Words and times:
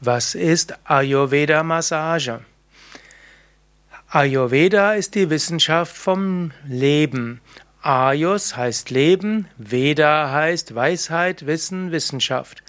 Was 0.00 0.36
ist 0.36 0.74
Ayurveda-Massage? 0.84 2.38
Ayurveda 4.08 4.94
ist 4.94 5.16
die 5.16 5.28
Wissenschaft 5.28 5.96
vom 5.96 6.52
Leben. 6.68 7.40
Ayus 7.82 8.56
heißt 8.56 8.90
Leben, 8.90 9.48
Veda 9.56 10.30
heißt 10.30 10.72
Weisheit, 10.76 11.46
Wissen, 11.46 11.90
Wissenschaft. 11.90 12.62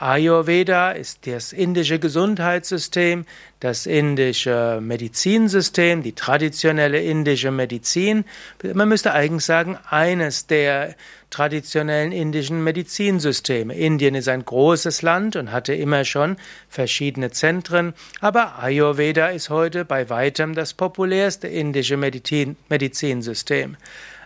Ayurveda 0.00 0.92
ist 0.92 1.26
das 1.26 1.52
indische 1.52 1.98
Gesundheitssystem, 1.98 3.26
das 3.60 3.84
indische 3.84 4.78
Medizinsystem, 4.80 6.02
die 6.02 6.14
traditionelle 6.14 7.02
indische 7.02 7.50
Medizin. 7.50 8.24
Man 8.62 8.88
müsste 8.88 9.12
eigentlich 9.12 9.44
sagen, 9.44 9.76
eines 9.90 10.46
der 10.46 10.94
traditionellen 11.28 12.12
indischen 12.12 12.64
Medizinsysteme. 12.64 13.74
Indien 13.74 14.14
ist 14.14 14.28
ein 14.28 14.42
großes 14.42 15.02
Land 15.02 15.36
und 15.36 15.52
hatte 15.52 15.74
immer 15.74 16.06
schon 16.06 16.38
verschiedene 16.70 17.30
Zentren, 17.30 17.92
aber 18.20 18.58
Ayurveda 18.58 19.28
ist 19.28 19.50
heute 19.50 19.84
bei 19.84 20.08
weitem 20.08 20.54
das 20.54 20.72
populärste 20.72 21.46
indische 21.46 21.98
Medizinsystem. 21.98 23.76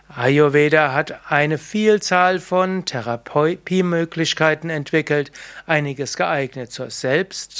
Ayurveda 0.07 0.93
hat 0.93 1.31
eine 1.31 1.57
Vielzahl 1.57 2.39
von 2.39 2.85
Therapiemöglichkeiten 2.85 4.69
entwickelt, 4.69 5.31
einiges 5.65 6.15
geeignet 6.15 6.71
zur 6.71 6.91
Selbst, 6.91 7.57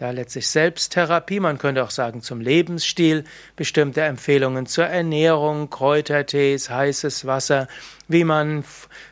ja, 0.00 0.10
letztlich 0.10 0.48
Selbsttherapie, 0.48 1.38
man 1.38 1.58
könnte 1.58 1.84
auch 1.84 1.90
sagen 1.90 2.20
zum 2.20 2.40
Lebensstil, 2.40 3.22
bestimmte 3.54 4.02
Empfehlungen 4.02 4.66
zur 4.66 4.86
Ernährung, 4.86 5.70
Kräutertees, 5.70 6.68
heißes 6.68 7.26
Wasser, 7.26 7.68
wie 8.08 8.24
man 8.24 8.64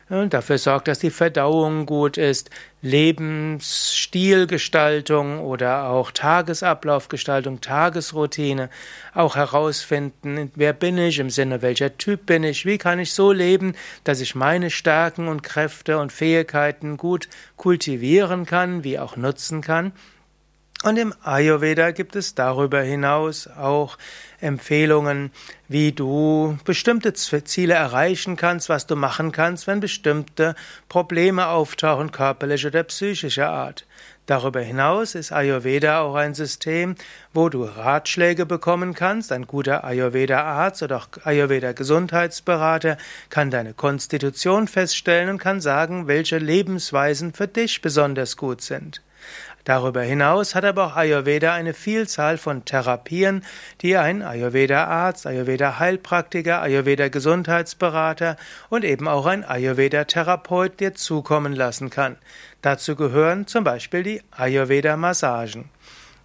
dafür 0.09 0.57
sorgt, 0.57 0.89
dass 0.89 0.99
die 0.99 1.09
Verdauung 1.09 1.85
gut 1.85 2.17
ist, 2.17 2.49
Lebensstilgestaltung 2.81 5.39
oder 5.39 5.85
auch 5.85 6.11
Tagesablaufgestaltung, 6.11 7.61
Tagesroutine, 7.61 8.69
auch 9.13 9.37
herausfinden, 9.37 10.51
wer 10.53 10.73
bin 10.73 10.97
ich 10.97 11.19
im 11.19 11.29
Sinne, 11.29 11.61
welcher 11.61 11.97
Typ 11.97 12.25
bin 12.25 12.43
ich, 12.43 12.65
wie 12.65 12.77
kann 12.77 12.99
ich 12.99 13.13
so 13.13 13.31
leben, 13.31 13.73
dass 14.03 14.19
ich 14.19 14.35
meine 14.35 14.69
Stärken 14.69 15.29
und 15.29 15.43
Kräfte 15.43 15.97
und 15.97 16.11
Fähigkeiten 16.11 16.97
gut 16.97 17.29
kultivieren 17.55 18.45
kann, 18.45 18.83
wie 18.83 18.99
auch 18.99 19.15
nutzen 19.15 19.61
kann. 19.61 19.93
Und 20.83 20.97
im 20.97 21.13
Ayurveda 21.23 21.91
gibt 21.91 22.17
es 22.17 22.35
darüber 22.35 22.81
hinaus 22.81 23.47
auch 23.47 23.97
Empfehlungen, 24.41 25.31
wie 25.69 25.93
du 25.93 26.57
bestimmte 26.65 27.13
Ziele 27.13 27.73
erreichen 27.73 28.35
kannst, 28.35 28.67
was 28.67 28.85
du 28.85 28.97
machen 28.97 29.31
kannst, 29.31 29.65
wenn 29.65 29.79
bestimmte 29.79 30.55
Probleme 30.89 31.47
auftauchen, 31.47 32.11
körperlicher 32.11 32.67
oder 32.67 32.83
psychischer 32.83 33.49
Art. 33.49 33.85
Darüber 34.25 34.59
hinaus 34.59 35.15
ist 35.15 35.31
Ayurveda 35.31 36.01
auch 36.01 36.15
ein 36.15 36.33
System, 36.33 36.95
wo 37.33 37.47
du 37.47 37.63
Ratschläge 37.63 38.45
bekommen 38.45 38.93
kannst. 38.93 39.31
Ein 39.31 39.47
guter 39.47 39.85
Ayurveda-Arzt 39.85 40.83
oder 40.83 40.97
auch 40.97 41.07
Ayurveda-Gesundheitsberater 41.23 42.97
kann 43.29 43.51
deine 43.51 43.73
Konstitution 43.73 44.67
feststellen 44.67 45.29
und 45.29 45.37
kann 45.37 45.61
sagen, 45.61 46.07
welche 46.07 46.39
Lebensweisen 46.39 47.33
für 47.33 47.47
dich 47.47 47.81
besonders 47.81 48.35
gut 48.35 48.61
sind. 48.61 49.01
Darüber 49.63 50.01
hinaus 50.01 50.55
hat 50.55 50.65
aber 50.65 50.87
auch 50.87 50.95
Ayurveda 50.97 51.53
eine 51.53 51.73
Vielzahl 51.73 52.37
von 52.37 52.65
Therapien, 52.65 53.45
die 53.81 53.95
ein 53.95 54.21
Ayurveda-Arzt, 54.21 55.25
Ayurveda-Heilpraktiker, 55.25 56.61
Ayurveda-Gesundheitsberater 56.61 58.35
und 58.69 58.83
eben 58.83 59.07
auch 59.07 59.25
ein 59.25 59.45
Ayurveda-Therapeut 59.45 60.81
dir 60.81 60.95
zukommen 60.95 61.53
lassen 61.53 61.89
kann. 61.89 62.17
Dazu 62.61 62.97
gehören 62.97 63.47
zum 63.47 63.63
Beispiel 63.63 64.03
die 64.03 64.21
Ayurveda-Massagen. 64.31 65.69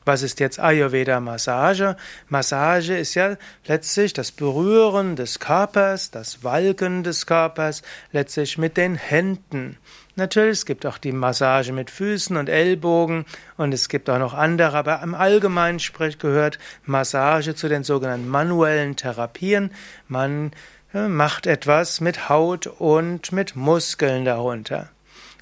Was 0.05 0.23
ist 0.23 0.41
jetzt 0.41 0.59
Ayurveda-Massage? 0.59 1.95
Massage 2.29 2.97
ist 2.97 3.15
ja 3.15 3.37
letztlich 3.67 4.15
das 4.15 4.33
Berühren 4.33 5.17
des 5.17 5.39
Körpers, 5.39 6.11
das 6.11 6.43
Walken 6.43 7.05
des 7.05 7.27
Körpers, 7.27 7.83
letztlich 8.11 8.57
mit 8.57 8.79
den 8.79 8.95
Händen. 8.95 9.77
Natürlich, 10.19 10.59
es 10.59 10.67
gibt 10.67 10.85
auch 10.85 10.99
die 10.99 11.13
Massage 11.13 11.73
mit 11.73 11.93
Füßen 11.93 12.37
und 12.37 12.49
Ellbogen 12.49 13.25
und 13.57 13.73
es 13.73 13.89
gibt 13.89 14.11
auch 14.11 14.19
noch 14.19 14.35
andere, 14.35 14.77
aber 14.77 15.01
im 15.01 15.15
Allgemeinen 15.15 15.79
gehört 16.19 16.59
Massage 16.85 17.55
zu 17.55 17.69
den 17.69 17.85
sogenannten 17.85 18.27
manuellen 18.27 18.97
Therapien. 18.97 19.71
Man 20.09 20.51
äh, 20.93 21.07
macht 21.07 21.47
etwas 21.47 22.01
mit 22.01 22.29
Haut 22.29 22.67
und 22.67 23.31
mit 23.31 23.55
Muskeln 23.55 24.25
darunter. 24.25 24.91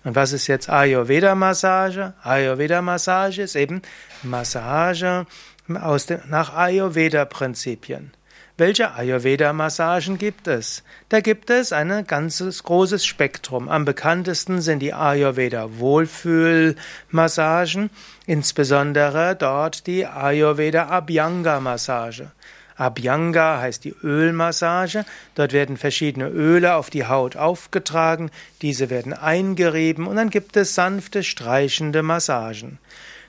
Und 0.05 0.15
was 0.15 0.35
ist 0.35 0.47
jetzt 0.47 0.69
Ayurveda-Massage? 0.69 2.13
Ayurveda-Massage 2.23 3.41
ist 3.41 3.57
eben 3.57 3.81
Massage 4.23 5.25
aus 5.73 6.05
dem, 6.05 6.21
nach 6.29 6.53
Ayurveda-Prinzipien. 6.53 8.13
Welche 8.59 8.95
Ayurveda-Massagen 8.95 10.17
gibt 10.17 10.49
es? 10.49 10.83
Da 11.11 11.21
gibt 11.21 11.51
es 11.51 11.75
ein 11.75 12.07
ganzes 12.07 12.63
großes 12.63 13.05
Spektrum. 13.05 13.69
Am 13.69 13.85
bekanntesten 13.85 14.63
sind 14.63 14.79
die 14.79 14.95
Ayurveda-Wohlfühl-Massagen, 14.95 17.91
insbesondere 18.25 19.37
dort 19.37 19.87
die 19.87 20.07
Ayurveda-Abhyanga-Massage. 20.07 22.31
Abhyanga 22.77 23.61
heißt 23.61 23.85
die 23.85 23.95
Ölmassage. 24.03 25.05
Dort 25.35 25.53
werden 25.53 25.77
verschiedene 25.77 26.29
Öle 26.29 26.77
auf 26.77 26.89
die 26.89 27.05
Haut 27.05 27.37
aufgetragen, 27.37 28.31
diese 28.63 28.89
werden 28.89 29.13
eingerieben 29.13 30.07
und 30.07 30.17
dann 30.17 30.31
gibt 30.31 30.57
es 30.57 30.75
sanfte, 30.75 31.25
streichende 31.25 32.03
Massagen. 32.03 32.79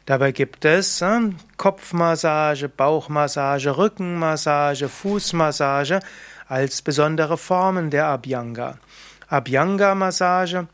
Dabei 0.07 0.31
gibt 0.31 0.63
es 0.63 1.01
äh, 1.01 1.19
Kopfmassage, 1.57 2.69
Bauchmassage, 2.69 3.77
Rückenmassage, 3.77 4.87
Fußmassage 4.87 5.99
als 6.47 6.81
besondere 6.81 7.37
Formen 7.37 7.89
der 7.89 8.07
Abhyanga. 8.07 8.77
Abhyanga-Massage 9.27 10.67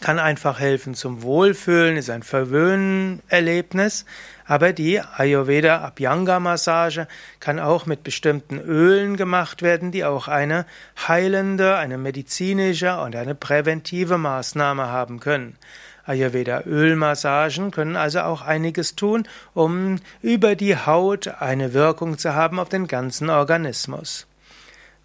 kann 0.00 0.18
einfach 0.18 0.58
helfen 0.58 0.94
zum 0.94 1.22
Wohlfühlen, 1.22 1.96
ist 1.96 2.10
ein 2.10 2.24
Verwöhnerlebnis, 2.24 4.04
aber 4.46 4.72
die 4.72 5.00
Ayurveda 5.00 5.82
Abhyanga 5.82 6.40
Massage 6.40 7.06
kann 7.38 7.60
auch 7.60 7.86
mit 7.86 8.02
bestimmten 8.02 8.58
Ölen 8.58 9.16
gemacht 9.16 9.62
werden, 9.62 9.92
die 9.92 10.04
auch 10.04 10.26
eine 10.26 10.66
heilende, 11.06 11.76
eine 11.76 11.98
medizinische 11.98 12.98
und 12.98 13.14
eine 13.14 13.36
präventive 13.36 14.18
Maßnahme 14.18 14.88
haben 14.88 15.20
können. 15.20 15.56
Ayurveda 16.06 16.62
Ölmassagen 16.64 17.70
können 17.70 17.96
also 17.96 18.20
auch 18.20 18.42
einiges 18.42 18.96
tun, 18.96 19.26
um 19.54 19.96
über 20.22 20.54
die 20.54 20.76
Haut 20.76 21.28
eine 21.40 21.74
Wirkung 21.74 22.18
zu 22.18 22.34
haben 22.34 22.58
auf 22.58 22.68
den 22.68 22.86
ganzen 22.86 23.28
Organismus. 23.28 24.26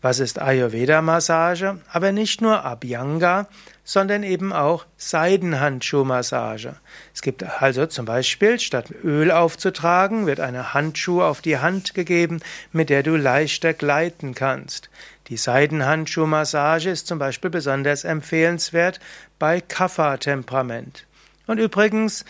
Was 0.02 0.20
ist 0.20 0.42
Ayurveda-Massage? 0.42 1.78
Aber 1.92 2.12
nicht 2.12 2.42
nur 2.42 2.66
Abhyanga, 2.66 3.48
sondern 3.84 4.24
eben 4.24 4.52
auch 4.52 4.86
Seidenhandschuhmassage. 4.98 6.76
Es 7.14 7.22
gibt 7.22 7.44
also 7.44 7.86
zum 7.86 8.06
Beispiel, 8.06 8.60
statt 8.60 8.92
Öl 9.04 9.32
aufzutragen, 9.32 10.26
wird 10.26 10.40
eine 10.40 10.74
Handschuh 10.74 11.22
auf 11.22 11.42
die 11.42 11.60
Hand 11.60 11.94
gegeben, 11.94 12.40
mit 12.72 12.90
der 12.90 13.04
du 13.04 13.16
leichter 13.16 13.74
gleiten 13.74 14.34
kannst. 14.34 14.90
Die 15.28 15.38
Seidenhandschuhmassage 15.38 16.90
ist 16.90 17.06
zum 17.06 17.20
Beispiel 17.20 17.52
besonders 17.52 18.04
empfehlenswert 18.04 19.00
bei 19.38 19.62
Kapha-Temperament. 19.62 21.06
Und 21.46 21.60
übrigens, 21.60 22.26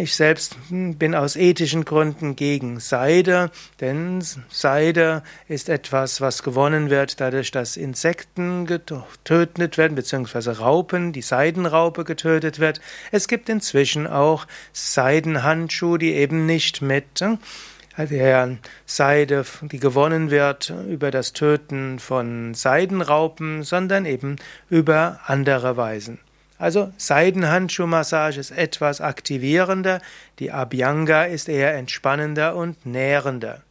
ich 0.00 0.14
selbst 0.14 0.56
bin 0.70 1.14
aus 1.14 1.36
ethischen 1.36 1.84
Gründen 1.84 2.36
gegen 2.36 2.80
Seide, 2.80 3.50
denn 3.80 4.24
Seide 4.48 5.22
ist 5.46 5.68
etwas, 5.68 6.22
was 6.22 6.42
gewonnen 6.42 6.88
wird 6.88 7.20
dadurch, 7.20 7.50
dass 7.50 7.76
Insekten 7.76 8.64
getötet 8.64 9.76
werden, 9.76 9.94
beziehungsweise 9.94 10.58
Raupen, 10.58 11.12
die 11.12 11.20
Seidenraupe 11.20 12.04
getötet 12.04 12.60
wird. 12.60 12.80
Es 13.12 13.28
gibt 13.28 13.50
inzwischen 13.50 14.06
auch 14.06 14.46
Seidenhandschuhe, 14.72 15.98
die 15.98 16.14
eben 16.14 16.46
nicht 16.46 16.80
mit 16.80 17.22
der 17.98 18.58
Seide, 18.86 19.44
die 19.60 19.80
gewonnen 19.80 20.30
wird 20.30 20.72
über 20.88 21.10
das 21.10 21.34
Töten 21.34 21.98
von 21.98 22.54
Seidenraupen, 22.54 23.62
sondern 23.62 24.06
eben 24.06 24.36
über 24.70 25.20
andere 25.26 25.76
Weisen. 25.76 26.20
Also 26.58 26.92
Seidenhandschuhmassage 26.96 28.38
ist 28.38 28.52
etwas 28.52 29.00
aktivierender, 29.00 30.00
die 30.38 30.52
Abhyanga 30.52 31.24
ist 31.24 31.48
eher 31.48 31.74
entspannender 31.74 32.54
und 32.54 32.86
nährender. 32.86 33.62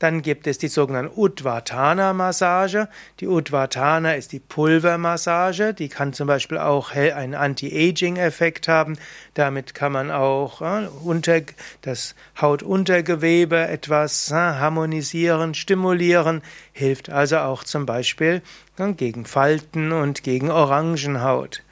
Dann 0.00 0.22
gibt 0.22 0.46
es 0.46 0.56
die 0.56 0.68
sogenannte 0.68 1.12
Udvatana-Massage. 1.14 2.88
Die 3.20 3.28
Udvatana 3.28 4.14
ist 4.14 4.32
die 4.32 4.38
Pulvermassage. 4.38 5.74
Die 5.74 5.90
kann 5.90 6.14
zum 6.14 6.26
Beispiel 6.26 6.56
auch 6.56 6.92
einen 6.92 7.34
Anti-Aging-Effekt 7.34 8.66
haben. 8.66 8.96
Damit 9.34 9.74
kann 9.74 9.92
man 9.92 10.10
auch 10.10 10.62
äh, 10.62 11.44
das 11.82 12.14
Hautuntergewebe 12.40 13.68
etwas 13.68 14.30
äh, 14.30 14.34
harmonisieren, 14.34 15.52
stimulieren. 15.52 16.40
Hilft 16.72 17.10
also 17.10 17.36
auch 17.36 17.62
zum 17.62 17.84
Beispiel 17.84 18.40
äh, 18.78 18.94
gegen 18.94 19.26
Falten 19.26 19.92
und 19.92 20.22
gegen 20.22 20.50
Orangenhaut. 20.50 21.62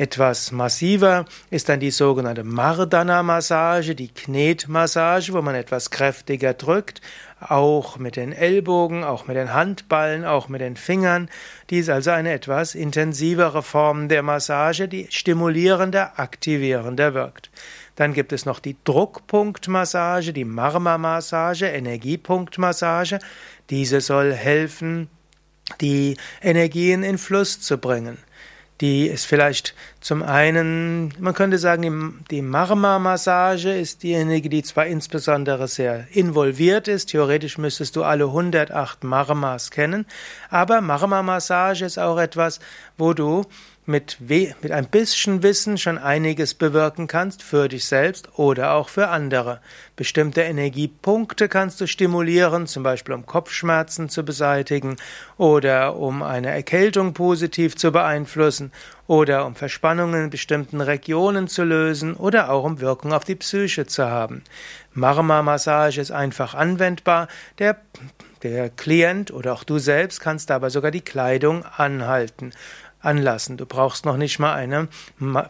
Etwas 0.00 0.50
massiver 0.50 1.26
ist 1.50 1.68
dann 1.68 1.78
die 1.78 1.90
sogenannte 1.90 2.42
Mardana-Massage, 2.42 3.94
die 3.94 4.08
Knetmassage, 4.08 5.34
wo 5.34 5.42
man 5.42 5.54
etwas 5.54 5.90
kräftiger 5.90 6.54
drückt, 6.54 7.02
auch 7.38 7.98
mit 7.98 8.16
den 8.16 8.32
Ellbogen, 8.32 9.04
auch 9.04 9.26
mit 9.26 9.36
den 9.36 9.52
Handballen, 9.52 10.24
auch 10.24 10.48
mit 10.48 10.62
den 10.62 10.76
Fingern. 10.76 11.28
Dies 11.68 11.80
ist 11.80 11.90
also 11.90 12.12
eine 12.12 12.32
etwas 12.32 12.74
intensivere 12.74 13.62
Form 13.62 14.08
der 14.08 14.22
Massage, 14.22 14.88
die 14.88 15.06
stimulierender, 15.10 16.18
aktivierender 16.18 17.12
wirkt. 17.12 17.50
Dann 17.94 18.14
gibt 18.14 18.32
es 18.32 18.46
noch 18.46 18.60
die 18.60 18.78
Druckpunktmassage, 18.84 20.32
die 20.32 20.46
Marma-Massage, 20.46 21.66
Energiepunktmassage. 21.66 23.18
Diese 23.68 24.00
soll 24.00 24.32
helfen, 24.32 25.10
die 25.82 26.16
Energien 26.40 27.02
in 27.02 27.18
Fluss 27.18 27.60
zu 27.60 27.76
bringen. 27.76 28.16
Die 28.80 29.06
ist 29.06 29.26
vielleicht 29.26 29.74
zum 30.00 30.22
einen, 30.22 31.12
man 31.18 31.34
könnte 31.34 31.58
sagen, 31.58 31.82
die, 31.82 32.36
die 32.36 32.42
Marma-Massage 32.42 33.78
ist 33.78 34.02
diejenige, 34.02 34.48
die 34.48 34.62
zwar 34.62 34.86
insbesondere 34.86 35.68
sehr 35.68 36.06
involviert 36.12 36.88
ist, 36.88 37.10
theoretisch 37.10 37.58
müsstest 37.58 37.96
du 37.96 38.04
alle 38.04 38.24
108 38.24 39.04
Marmas 39.04 39.70
kennen, 39.70 40.06
aber 40.48 40.80
Marma-Massage 40.80 41.84
ist 41.84 41.98
auch 41.98 42.18
etwas, 42.18 42.60
wo 42.96 43.12
du 43.12 43.44
mit, 43.90 44.18
mit 44.20 44.70
ein 44.70 44.86
bisschen 44.86 45.42
Wissen 45.42 45.76
schon 45.76 45.98
einiges 45.98 46.54
bewirken 46.54 47.06
kannst 47.06 47.42
für 47.42 47.68
dich 47.68 47.84
selbst 47.84 48.38
oder 48.38 48.72
auch 48.72 48.88
für 48.88 49.08
andere. 49.08 49.60
Bestimmte 49.96 50.42
Energiepunkte 50.42 51.48
kannst 51.48 51.80
du 51.80 51.86
stimulieren, 51.86 52.66
zum 52.66 52.82
Beispiel 52.82 53.14
um 53.14 53.26
Kopfschmerzen 53.26 54.08
zu 54.08 54.24
beseitigen 54.24 54.96
oder 55.36 55.96
um 55.96 56.22
eine 56.22 56.50
Erkältung 56.50 57.12
positiv 57.12 57.76
zu 57.76 57.92
beeinflussen 57.92 58.72
oder 59.06 59.44
um 59.44 59.56
Verspannungen 59.56 60.24
in 60.24 60.30
bestimmten 60.30 60.80
Regionen 60.80 61.48
zu 61.48 61.64
lösen 61.64 62.14
oder 62.14 62.50
auch 62.50 62.64
um 62.64 62.80
Wirkung 62.80 63.12
auf 63.12 63.24
die 63.24 63.34
Psyche 63.34 63.86
zu 63.86 64.06
haben. 64.06 64.44
Marma-Massage 64.94 66.00
ist 66.00 66.12
einfach 66.12 66.54
anwendbar. 66.54 67.28
Der 67.58 67.76
der 68.42 68.70
Klient 68.70 69.30
oder 69.32 69.52
auch 69.52 69.64
du 69.64 69.78
selbst 69.78 70.20
kannst 70.20 70.48
dabei 70.48 70.70
sogar 70.70 70.90
die 70.90 71.02
Kleidung 71.02 71.62
anhalten 71.64 72.52
anlassen. 73.00 73.56
Du 73.56 73.66
brauchst 73.66 74.04
noch 74.04 74.16
nicht 74.16 74.38
mal 74.38 74.54
eine 74.54 74.88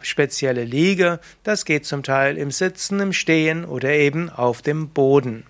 spezielle 0.01 0.63
Liege. 0.63 1.19
Das 1.43 1.65
geht 1.65 1.85
zum 1.85 2.03
Teil 2.03 2.37
im 2.37 2.51
Sitzen, 2.51 2.99
im 2.99 3.13
Stehen 3.13 3.65
oder 3.65 3.91
eben 3.91 4.29
auf 4.29 4.61
dem 4.61 4.89
Boden. 4.89 5.45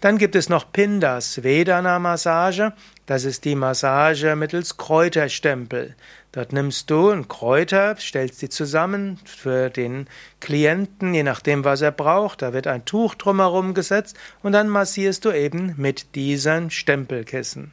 Dann 0.00 0.16
gibt 0.16 0.34
es 0.34 0.48
noch 0.48 0.72
Pindas 0.72 1.42
Vedana 1.42 1.98
Massage. 1.98 2.72
Das 3.04 3.24
ist 3.24 3.44
die 3.44 3.54
Massage 3.54 4.34
mittels 4.34 4.78
Kräuterstempel. 4.78 5.94
Dort 6.32 6.52
nimmst 6.52 6.88
du 6.90 7.10
ein 7.10 7.28
Kräuter, 7.28 7.96
stellst 7.98 8.38
sie 8.38 8.48
zusammen 8.48 9.18
für 9.24 9.68
den 9.68 10.06
Klienten, 10.40 11.12
je 11.12 11.22
nachdem, 11.22 11.64
was 11.64 11.82
er 11.82 11.92
braucht. 11.92 12.40
Da 12.40 12.52
wird 12.54 12.66
ein 12.66 12.84
Tuch 12.86 13.14
drumherum 13.14 13.74
gesetzt 13.74 14.16
und 14.42 14.52
dann 14.52 14.68
massierst 14.68 15.24
du 15.24 15.32
eben 15.32 15.74
mit 15.76 16.14
diesen 16.14 16.70
Stempelkissen. 16.70 17.72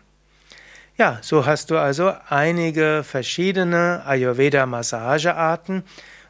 Ja, 1.00 1.20
so 1.22 1.46
hast 1.46 1.70
du 1.70 1.78
also 1.78 2.12
einige 2.28 3.04
verschiedene 3.04 4.02
Ayurveda-Massagearten. 4.08 5.84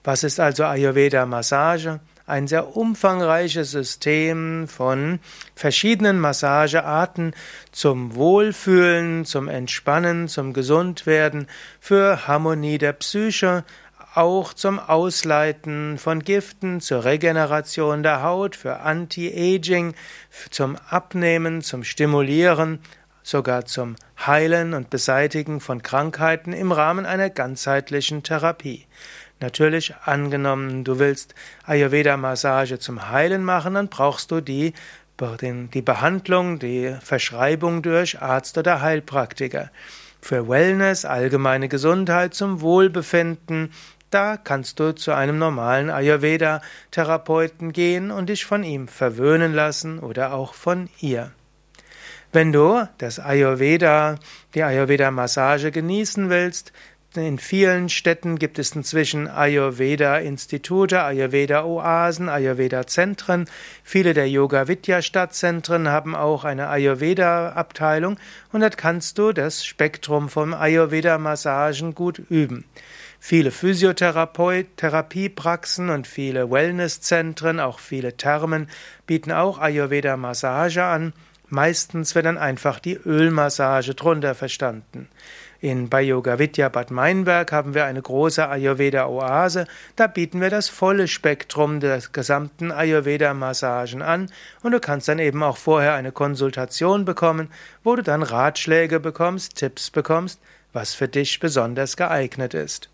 Was 0.03 0.25
ist 0.25 0.41
also 0.41 0.65
Ayurveda-Massage? 0.65 2.01
Ein 2.25 2.47
sehr 2.47 2.75
umfangreiches 2.75 3.71
System 3.71 4.67
von 4.67 5.19
verschiedenen 5.55 6.19
Massagearten 6.19 7.33
zum 7.71 8.15
Wohlfühlen, 8.15 9.23
zum 9.23 9.47
Entspannen, 9.47 10.27
zum 10.27 10.51
Gesundwerden, 10.51 11.47
für 11.79 12.27
Harmonie 12.27 12.77
der 12.77 12.91
Psyche, 12.91 13.63
auch 14.15 14.53
zum 14.53 14.79
Ausleiten 14.79 15.97
von 15.97 16.19
Giften, 16.23 16.81
zur 16.81 17.05
Regeneration 17.05 18.03
der 18.03 18.21
Haut, 18.21 18.57
für 18.57 18.81
Anti-Aging, 18.81 19.93
zum 20.49 20.75
Abnehmen, 20.89 21.61
zum 21.61 21.85
Stimulieren, 21.85 22.79
sogar 23.27 23.65
zum 23.65 23.97
Heilen 24.25 24.73
und 24.73 24.89
Beseitigen 24.89 25.59
von 25.59 25.83
Krankheiten 25.83 26.53
im 26.53 26.71
Rahmen 26.71 27.05
einer 27.05 27.29
ganzheitlichen 27.29 28.23
Therapie. 28.23 28.85
Natürlich, 29.41 29.93
angenommen, 30.05 30.85
du 30.85 30.97
willst 30.97 31.35
Ayurveda-Massage 31.65 32.79
zum 32.79 33.09
Heilen 33.09 33.43
machen, 33.43 33.73
dann 33.73 33.89
brauchst 33.89 34.31
du 34.31 34.39
die, 34.39 34.73
die 35.19 35.81
Behandlung, 35.81 36.57
die 36.59 36.95
Verschreibung 37.01 37.81
durch 37.81 38.21
Arzt 38.21 38.57
oder 38.57 38.81
Heilpraktiker. 38.81 39.71
Für 40.21 40.47
Wellness, 40.47 41.03
allgemeine 41.03 41.67
Gesundheit, 41.67 42.33
zum 42.33 42.61
Wohlbefinden, 42.61 43.73
da 44.09 44.37
kannst 44.37 44.79
du 44.79 44.95
zu 44.95 45.11
einem 45.11 45.37
normalen 45.37 45.89
Ayurveda-Therapeuten 45.89 47.73
gehen 47.73 48.09
und 48.09 48.29
dich 48.29 48.45
von 48.45 48.63
ihm 48.63 48.87
verwöhnen 48.87 49.53
lassen 49.53 49.99
oder 49.99 50.33
auch 50.33 50.53
von 50.53 50.89
ihr. 51.01 51.33
Wenn 52.37 52.53
du 52.53 52.87
das 52.99 53.19
Ayurveda, 53.19 54.19
die 54.53 54.61
Ayurveda-Massage 54.61 55.71
genießen 55.71 56.29
willst, 56.29 56.71
in 57.15 57.39
vielen 57.39 57.89
Städten 57.89 58.37
gibt 58.37 58.59
es 58.59 58.75
inzwischen 58.75 59.27
Ayurveda-Institute, 59.27 61.01
Ayurveda-Oasen, 61.01 62.29
Ayurveda-Zentren. 62.29 63.49
Viele 63.83 64.13
der 64.13 64.29
Yoga-Vidya-Stadtzentren 64.29 65.89
haben 65.89 66.13
auch 66.13 66.43
eine 66.43 66.67
Ayurveda-Abteilung 66.67 68.19
und 68.51 68.61
dort 68.61 68.77
kannst 68.77 69.17
du 69.17 69.31
das 69.31 69.65
Spektrum 69.65 70.29
von 70.29 70.53
Ayurveda-Massagen 70.53 71.95
gut 71.95 72.21
üben. 72.29 72.65
Viele 73.19 73.49
Physiotherapiepraxen 73.49 75.89
und 75.89 76.05
viele 76.05 76.51
Wellnesszentren, 76.51 77.59
auch 77.59 77.79
viele 77.79 78.15
Thermen 78.15 78.69
bieten 79.07 79.31
auch 79.31 79.57
Ayurveda-Massage 79.57 80.83
an 80.83 81.13
Meistens 81.49 82.13
wird 82.13 82.25
dann 82.25 82.37
einfach 82.37 82.79
die 82.79 82.95
Ölmassage 82.95 83.95
drunter 83.95 84.35
verstanden. 84.35 85.07
In 85.59 85.89
bei 85.89 86.05
Vidya 86.05 86.69
Bad 86.69 86.91
Meinberg 86.91 87.51
haben 87.51 87.73
wir 87.73 87.85
eine 87.85 88.01
große 88.01 88.47
Ayurveda-Oase. 88.47 89.65
Da 89.95 90.07
bieten 90.07 90.39
wir 90.39 90.51
das 90.51 90.69
volle 90.69 91.07
Spektrum 91.07 91.79
der 91.79 91.99
gesamten 92.11 92.71
Ayurveda-Massagen 92.71 94.03
an 94.03 94.29
und 94.61 94.73
du 94.73 94.79
kannst 94.79 95.07
dann 95.07 95.19
eben 95.19 95.41
auch 95.41 95.57
vorher 95.57 95.95
eine 95.95 96.11
Konsultation 96.11 97.05
bekommen, 97.05 97.49
wo 97.83 97.95
du 97.95 98.03
dann 98.03 98.21
Ratschläge 98.21 98.99
bekommst, 98.99 99.55
Tipps 99.55 99.89
bekommst, 99.89 100.39
was 100.73 100.93
für 100.93 101.07
dich 101.07 101.39
besonders 101.39 101.97
geeignet 101.97 102.53
ist. 102.53 102.89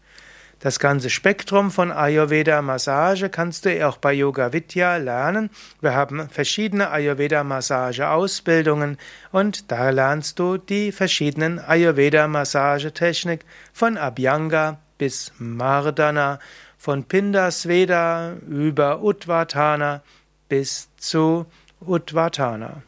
Das 0.63 0.79
ganze 0.79 1.09
Spektrum 1.09 1.71
von 1.71 1.91
Ayurveda 1.91 2.61
Massage 2.61 3.27
kannst 3.27 3.65
du 3.65 3.85
auch 3.85 3.97
bei 3.97 4.13
Yoga 4.13 4.53
Vidya 4.53 4.95
lernen. 4.95 5.49
Wir 5.81 5.93
haben 5.93 6.29
verschiedene 6.29 6.89
Ayurveda 6.89 7.43
Massage 7.43 8.09
Ausbildungen 8.09 8.97
und 9.33 9.73
da 9.73 9.89
lernst 9.89 10.39
du 10.39 10.55
die 10.55 10.93
verschiedenen 10.93 11.59
Ayurveda 11.59 12.29
Massage 12.29 12.93
Technik 12.93 13.43
von 13.73 13.97
Abhyanga 13.97 14.77
bis 14.97 15.33
Mardana, 15.37 16.39
von 16.77 17.03
Pindasveda 17.03 18.35
über 18.47 19.03
Utvatana 19.03 20.01
bis 20.47 20.87
zu 20.95 21.45
Utvatana. 21.81 22.83